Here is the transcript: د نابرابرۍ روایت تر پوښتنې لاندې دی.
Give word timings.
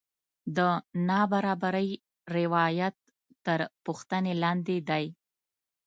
د 0.57 0.59
نابرابرۍ 1.07 1.89
روایت 2.37 2.95
تر 3.45 3.59
پوښتنې 3.85 4.33
لاندې 4.43 4.77
دی. 4.89 5.05